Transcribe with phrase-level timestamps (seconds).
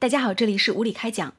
[0.00, 1.34] 大家好，这里是无理开讲。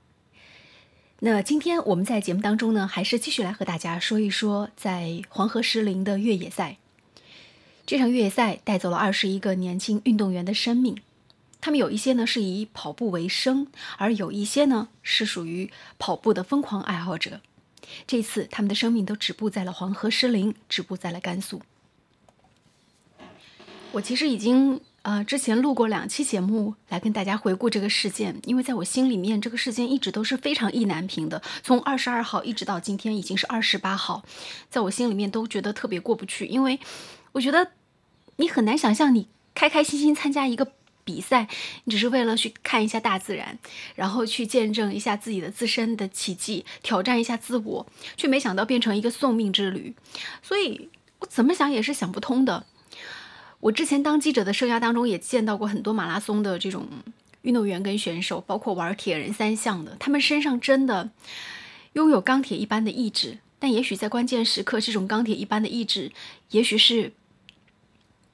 [1.20, 6.76] 那今天我们在节目当中呢，还是继续来和大家说一说在黄河石林的越野赛。
[7.86, 11.02] 这场越野赛带走了二十一个年轻运动员的生命，
[11.62, 13.68] 他们有一些呢是以跑步为生，
[13.98, 17.40] 而有一些呢是属于跑步的疯狂爱好者。
[18.06, 21.62] 这次他们的生命都止步在了黄河石林，止步在了甘肃。
[23.94, 24.82] 我其实已经。
[25.02, 31.42] 呃，之前录过两期节目来跟大家回顾这个事件，因为在我心里面，这个事件一直都是非常意难平的。
[31.64, 34.24] 从二十二号一直到今天已经是二十八号，
[34.70, 36.80] 在我心里面都觉得特别过不去，因为
[37.32, 37.72] 我觉得
[38.36, 40.74] 你很难想象，你开开心心参加一个
[41.06, 41.48] 比赛，
[41.86, 43.58] 你只是为了去看一下大自然，
[43.96, 47.88] 然后去见证一下自己的自身的奇迹，挑战一下自我，
[48.18, 49.96] 却没想到变成一个送命之旅，
[50.44, 52.66] 所以我怎么想也是想不通的。
[53.62, 56.88] 我之前当记者的生涯当中，也见到过很多马拉松的这种
[57.42, 61.10] 运动员跟选手，包括玩铁人三项的，他们身上真的
[61.94, 63.40] 拥有钢铁一般的意志。
[63.60, 66.14] 但也许在关键时刻，这种钢铁一般的意志，
[66.52, 67.12] 也许是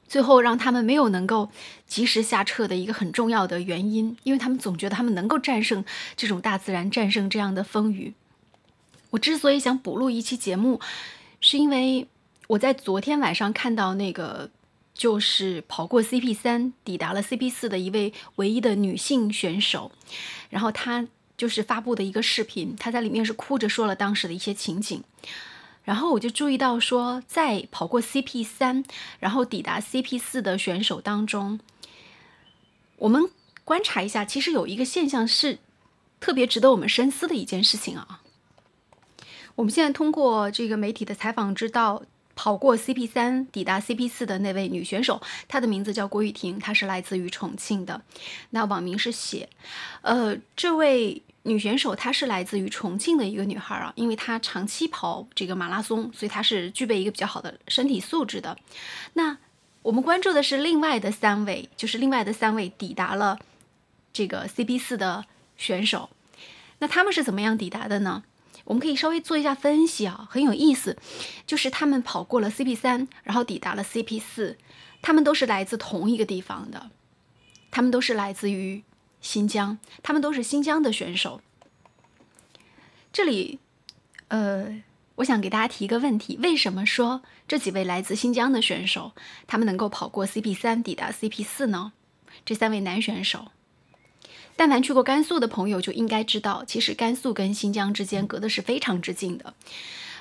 [0.08, 1.50] 最后让他们没有能够
[1.88, 5.84] 及时下撤的一个很重要的原因，因为他们总觉得他们能够战胜
[6.16, 8.14] 这种大自然，战胜这样的风雨。
[9.10, 10.80] 我之所以想补录一期节目，
[11.42, 12.08] 是因为
[12.50, 14.52] 我在昨天晚上看到那个。
[14.96, 19.92] 就是跑过 CP 三，抵达了 CP 四的一位唯一的女性选手，
[20.50, 25.04] 然后她就是发布的一个视频，她在里面是哭着说了当时的一些情景，
[25.84, 28.86] 然后我就注意到说，在跑过 CP 三，
[29.20, 31.60] 然后抵达 CP 四的选手当中，
[32.96, 33.30] 我们
[33.66, 35.60] 观察一下，其实有一个现象是
[36.22, 38.22] 特别值得我们深思的一件事情啊。
[39.56, 42.04] 我们现在通过这个媒体的采访知道。
[42.36, 48.02] 跑过 CP 三抵达 CP 四的那位女选手，她的名字叫郭雨婷，她是来自于重庆的，
[48.52, 49.50] 那网名是写。
[50.02, 58.58] 呃，这位女选手她是来自于重庆的一个女孩啊，因为她长期跑这个马拉松，所以她是具备一个比较好的身体素质的。
[59.14, 59.38] 那
[59.82, 63.40] 我们关注的是另外的三位，就是另外的三位抵达了
[64.12, 65.26] 这个 CP 四的
[65.56, 66.10] 选手，
[66.80, 68.24] 那他们是怎么样抵达的呢？
[68.64, 70.98] 我们可以稍微做一下分析啊，很有意思，
[71.46, 74.58] 就是他们跑过了 CP 三，然后抵达了 CP 四，
[75.02, 76.90] 他们都是来自同一个地方的，
[77.70, 78.84] 他们都是来自于
[79.22, 81.42] 新疆，他们都是新疆的选手。
[83.12, 83.60] 这里，
[84.30, 84.82] 呃，
[85.16, 89.12] 我想给大家提一个问题：为什么说这几位来自新疆的选手，
[89.48, 91.94] 他们能够跑过 CP 三，抵达 CP 四呢？
[92.44, 93.52] 这三位男选手。
[94.56, 99.54] 但凡去过甘肃的朋友就应该知道，其实甘肃跟新疆之间隔的是非常之近的。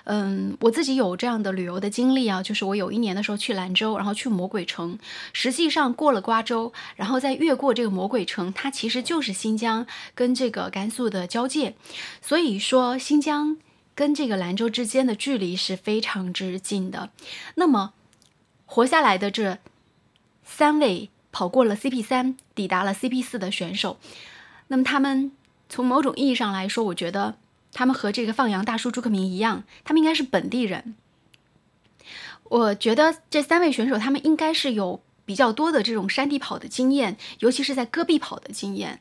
[0.05, 4.99] 嗯，我自己有这样的旅游的经历啊，就是我有一年的时候去兰州，然后去魔鬼城，
[5.33, 11.75] 实际上过了瓜州，然后再越过这个魔鬼城，它其实就是新疆跟这个甘肃的交界。
[12.21, 13.57] 所以说，新疆
[13.95, 17.09] 跟这个兰州之间的距离是非常之近的。
[17.55, 17.95] 那么，
[18.67, 19.59] 活下来的这
[20.45, 21.09] 三位。
[21.37, 23.99] 跑过了 CP 三，抵达了 CP 四的选手，
[24.69, 25.33] 那么他们
[25.69, 27.37] 从某种意义上来说，我觉得
[27.73, 30.95] 他们和这个放羊大叔朱克明一样，他们应该是本地人。
[32.45, 39.01] 我觉得这三位选手他们应该是有比较多的这种山地跑的经验，尤其是在戈壁跑的经验。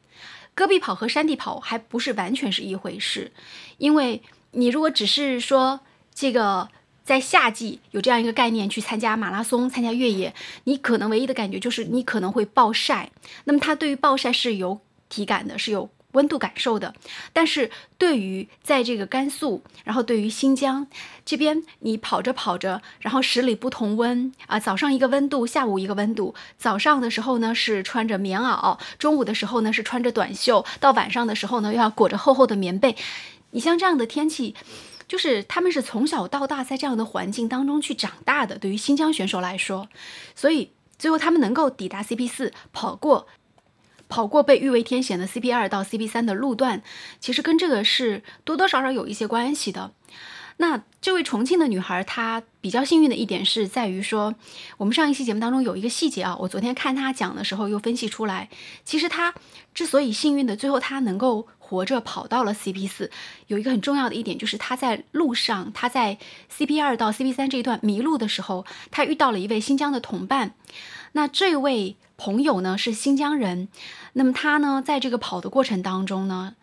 [0.56, 3.32] 戈壁跑和山地跑还不是完全是一回事，
[3.78, 4.22] 因为
[4.52, 5.82] 你如果只是说
[6.14, 6.70] 这个。
[7.04, 10.34] 在夏季有这样一个概念，去参加马拉松、参加越野，
[10.64, 13.12] 你可能唯一的感觉就是你可能会暴晒。
[13.44, 16.94] 那么它对于暴晒是有体感的，是有温度感受的。
[17.34, 20.88] 但是对于在这个甘肃，然后对于新疆
[21.26, 26.34] 这边，你跑着跑着，然后十里不同温啊，早上一个温度，下午一个温度。
[26.58, 32.96] 早上的时候呢是穿着棉袄，中午的时候呢是穿着短袖，到晚上的时候呢又要裹着厚厚的棉被。
[33.52, 34.56] 你像这样的天气。
[35.08, 39.88] 就是他们是从小到大在这样的环境当中去长大的，对于新疆选手来说，
[40.36, 43.28] 所以最后他们能够抵达 CP 四，跑过
[44.08, 46.84] 跑过被誉为天险的 CP 二到 CP 三的路段，
[47.20, 49.92] 其实跟这个是多多少少有一些关系的。
[50.58, 54.34] 那这位重庆的女孩，她比较幸运的一点是在于说，
[54.78, 58.50] 我们上一期节目当中有一个细节啊，我昨天看她讲的时候又分析出来，
[58.86, 59.34] 其实她
[59.74, 61.48] 之所以幸运的，最后她能够。
[61.66, 63.10] 活着跑到了 CP 四，
[63.48, 66.20] 有一个很重要的一点就是她在路上，她在
[66.56, 70.54] CP 二到 CP 三这一段迷路的时候，她遇到了一位新疆的同伴。
[71.14, 73.70] 那这位朋友呢是新疆人，
[74.12, 76.54] 那么他呢在这个跑的过程当中呢，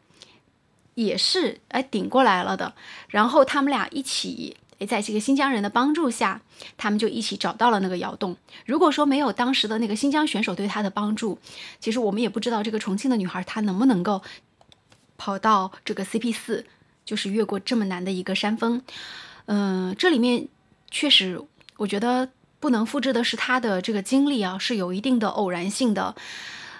[0.94, 2.74] 也是哎顶过来了的。
[3.08, 6.40] 然后他们俩一起诶，在这个新疆人的帮助下，
[6.78, 8.36] 他们就一起找到了那个窑洞。
[8.64, 11.38] 如果说没有当时的那个新疆选手对他的帮助，
[11.78, 14.22] 其实我们也不知道这个重庆的女孩她能不能够
[15.18, 16.64] 跑到这个 CP 四，
[17.04, 18.82] 就是越过这么难的一个山峰。
[19.44, 20.48] 嗯，这里面
[20.90, 21.42] 确实，
[21.76, 26.14] 我觉得不能复制的是他的这个经历啊，是有一定的偶然性的。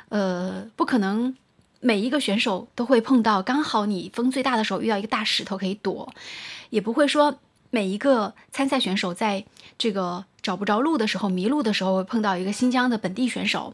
[0.09, 1.37] 呃，不可能
[1.81, 6.13] 每一个选手都会碰到刚好你风最大的时候遇到一个大石头可以躲，
[6.71, 7.39] 也不会说。
[7.73, 9.45] 每一个参赛选手在
[9.79, 13.73] 这个找不着路的时候、迷路的时候，会碰到一个新疆的本地选手，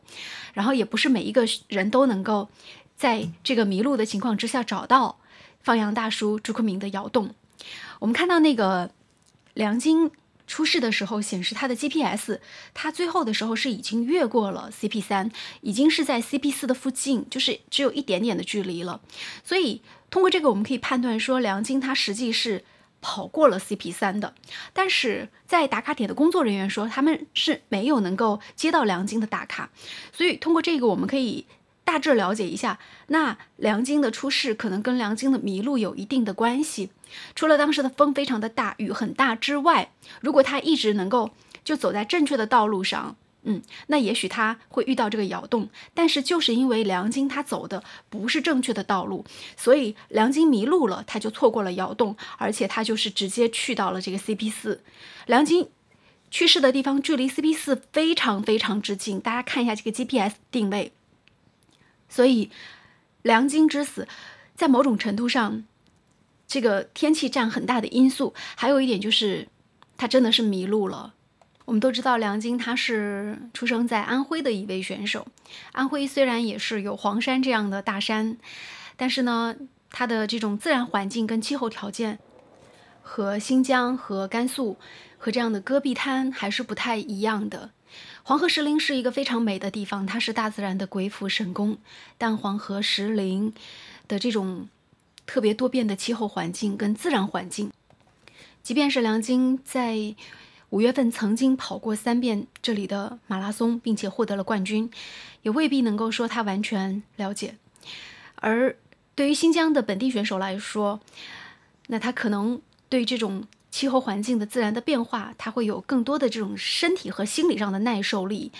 [0.52, 2.50] 然后也不是每一个人都能够
[2.94, 5.16] 在这个迷路的情况之下找到
[5.60, 7.30] 放羊大叔朱克明的窑洞。
[7.98, 8.90] 我们看到那个
[9.54, 10.10] 梁晶
[10.46, 12.38] 出事的时候，显示他的 GPS，
[12.74, 19.00] 他最后的时候是已经越过了 CP 三，已经是在 CP 四的附近，就是只有一点点的距离了。
[19.44, 22.64] 所以通过这个，我们可以判断说，梁晶他实际是。
[23.02, 24.34] 跑过了 CP 三的，
[24.72, 29.70] 但是在打卡点的工作人员说他们是没有能够接到梁晶的打卡，
[30.12, 31.46] 所以通过这个我们可以
[31.86, 36.90] 大致了解一下，那梁晶的出事可能跟梁晶的迷路有一定的关系。
[37.36, 41.30] 除了当时的风非常的大，雨很大之外，如果他一直能够
[41.64, 43.16] 就走在正确的道路上。
[43.48, 49.24] 嗯，那也许他会遇到这个窑洞，但是就是因为梁晶他走的不是正确的道路，
[49.56, 54.82] 所以梁晶迷路了，他就错过了窑洞，而且他就是直接去到了这个 CP 四。
[55.26, 55.68] 梁晶
[56.28, 60.90] 去世的地方距离 CP 四非常非常之近，大家看一下这个 GPS 定位。
[62.08, 62.50] 所以
[63.22, 64.06] 梁晶之死，
[64.54, 65.64] 在某种程度上，
[66.46, 69.48] 这个天气占很大的因素，还有一点就是
[69.96, 71.14] 他真的是迷路了。
[71.64, 75.26] 我们都知道梁晶他是出生在安徽的一位选手。
[75.72, 78.36] 安徽虽然也是有黄山这样的大山，
[78.96, 79.56] 但是呢，
[79.90, 82.20] 它的这种自然环境跟气候条件
[83.02, 84.76] 和新疆和甘肃
[85.18, 87.72] 和这样的戈壁滩还是不太一样的。
[88.22, 91.78] 黄河石林是一个非常美的地方，它是大自然的鬼斧神工。
[92.18, 93.52] 但黄河石林
[94.08, 94.68] 的这种
[95.26, 97.72] 特别多变的气候环境跟自然环境，
[98.62, 100.14] 即便是梁晶在。
[100.70, 104.90] 五月份曾经跑过三遍这里的马拉松，并且获得了冠军，
[105.42, 107.54] 也未必能够说他完全了解。
[108.34, 108.76] 而
[109.14, 111.00] 对于新疆的本地选手来说，
[111.86, 113.44] 那他可能对这种
[113.76, 118.50] 气候环境的自然的变化，他会有更多的这种身体和心理上的耐受力，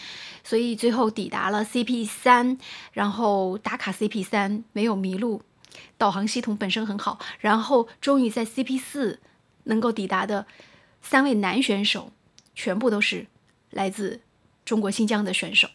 [0.45, 2.59] 所以最后抵达了 CP 三，
[2.93, 5.41] 然后打卡 CP 三没有迷路，
[5.97, 9.19] 导航系统本身很好，然后终于在 CP 四
[9.65, 10.45] 能够抵达的。
[11.01, 12.13] 三位男选手
[12.55, 13.27] 全部都是
[13.71, 14.21] 来自
[14.67, 15.71] 中国新疆的选手，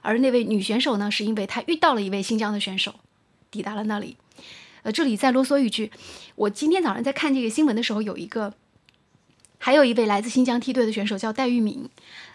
[0.00, 2.94] 而那位女选手呢，是因为她遇到了一位新疆的选手，
[3.50, 4.16] 抵达了那里。
[4.82, 5.92] 呃，这里再啰嗦一句，
[6.36, 8.54] 我今天早上在看这个新闻的时候，有一个，
[9.60, 11.88] 还有一位来自新疆梯队的选手叫戴玉敏。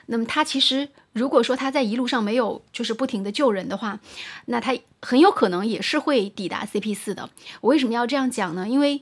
[0.06, 4.00] 那么他其实如果说他在一路上没有就是不停的救人的话，
[4.46, 7.30] 那他很有可能也是会抵达 CP 四的。
[7.62, 8.70] 我为什么要这样讲呢？
[8.70, 9.02] 因为。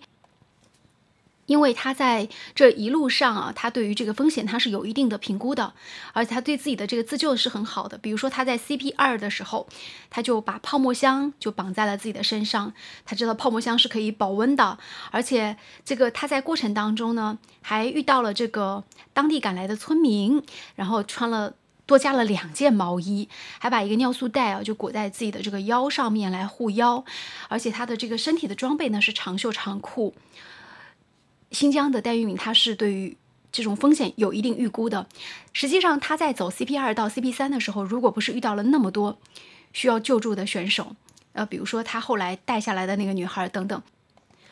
[1.45, 5.73] 因为他在这一路上啊，他对于这个风险他是有一定的评估的，
[6.13, 7.97] 而且他对自己的这个自救是很好的。
[7.97, 9.67] 比如说他在 CP 二的时候，
[10.09, 12.73] 他就把泡沫箱就绑在了自己的身上，
[13.05, 14.77] 他知道泡沫箱是可以保温的，
[15.11, 20.41] 而且这个他在过程当中呢，还遇到了这个当地赶来的村民，
[20.75, 21.53] 然后穿了
[21.85, 23.27] 多加了两件毛衣，
[23.59, 27.03] 还把一个尿素袋啊就裹在自己的这个腰上面来护腰，
[27.49, 30.15] 而且他的这个身体的装备呢是长袖长裤。
[31.53, 33.15] 新疆的戴玉敏，他是对于
[33.51, 35.07] 这种风险有一定预估的。
[35.53, 39.19] 实际上，他在走 CP 二到 CP 三的时候，如果不是遇到了那么多
[39.72, 40.95] 需要救助的选手，
[41.33, 43.81] 呃，比如说他后来带下来的那个女孩等等，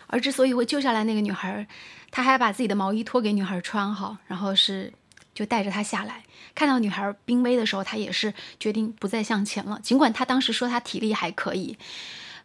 [0.07, 1.67] 而之所以会救下来那个女孩，
[2.11, 4.93] 他还把自己的毛衣脱给女孩穿哈，然后是
[5.33, 6.23] 就带着她下来。
[6.53, 9.79] 看到女孩濒危的时候，他也是决定不再向前了。
[9.81, 11.77] 尽管他当时说他体力还可以，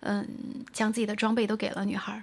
[0.01, 0.27] 嗯，
[0.73, 2.23] 将自己的装备都给了女孩。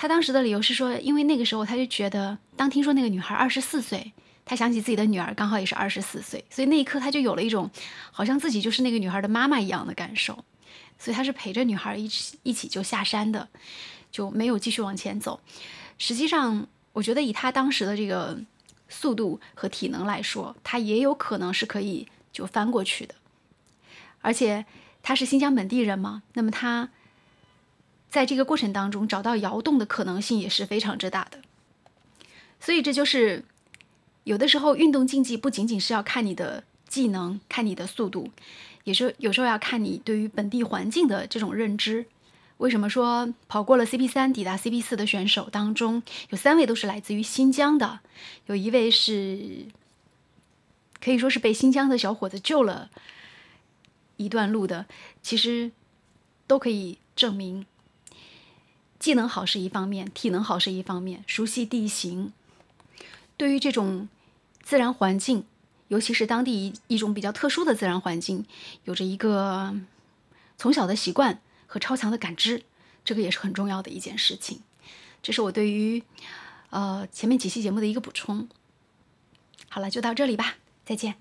[0.00, 4.12] 他当时的理由是说，因为那个时候他就觉得，当听说那个女孩二十四岁，
[4.44, 7.68] 他想起自己的女儿刚好也是二十四岁，所以那一刻他就有了一种
[8.12, 10.44] 好像自己就是那个女孩的妈妈一样的感受，
[11.00, 13.48] 所以他是陪着女孩一起一起就下山的，
[14.12, 15.40] 就没有继续往前走。
[15.98, 18.38] 实际上，我觉得以他当时的这个
[18.88, 23.16] 速度和体能来说，他也有可能是可以就翻过去的，
[24.20, 24.64] 而且
[25.02, 26.88] 他是新疆本地人嘛，那么他。
[28.10, 31.40] 在这个过程当中，找到窑洞的可能性也是非常之大的。
[32.60, 33.44] 所以这就是
[34.24, 38.30] 有的时候运动竞技不仅仅是要看你的技能、看你的速度，
[38.84, 42.06] 也是有时候要看你对于本地环境的这种认知。
[42.56, 48.00] 为什么说跑过了 CP 三抵达 CP 四的选手当中，有三位都是来自于新疆的，
[48.46, 49.66] 有一位是
[51.00, 52.90] 可以说是被新疆的小伙子救了
[54.16, 54.86] 一段路的，
[55.22, 55.70] 其实
[56.48, 57.64] 都可以证明，
[58.98, 62.32] 技能好是一方面，体能好是一方面，熟悉地形，
[63.36, 64.08] 对于这种
[64.62, 65.44] 自然环境，
[65.88, 68.44] 尤其是当地一一种比较特殊的自然环境，
[68.84, 69.74] 有着一个
[70.56, 71.40] 从小的习惯。
[71.70, 72.62] 和超强的感知，
[73.04, 74.62] 这个也是很重要的一件事情。
[75.22, 76.02] 这是我对于
[76.70, 78.48] 呃前面几期节目的一个补充。
[79.68, 80.54] 好了，就到这里吧，
[80.86, 81.16] 再见。